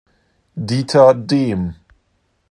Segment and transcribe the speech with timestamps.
[0.57, 1.75] Dieter Dehm